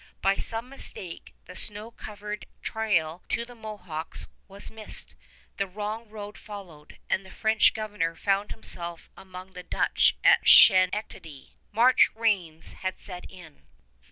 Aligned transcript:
By 0.23 0.37
some 0.37 0.67
mistake 0.67 1.35
the 1.45 1.55
snow 1.55 1.91
covered 1.91 2.47
trail 2.63 3.21
to 3.29 3.45
the 3.45 3.53
Mohawks 3.53 4.25
was 4.47 4.71
missed, 4.71 5.15
the 5.57 5.67
wrong 5.67 6.09
road 6.09 6.39
followed, 6.39 6.97
and 7.07 7.23
the 7.23 7.29
French 7.29 7.75
Governor 7.75 8.15
found 8.15 8.49
himself 8.49 9.11
among 9.15 9.51
the 9.51 9.61
Dutch 9.61 10.15
at 10.23 10.47
Schenectady. 10.49 11.55
March 11.71 12.09
rains 12.15 12.73
had 12.73 12.99
set 12.99 13.29
in. 13.29 13.67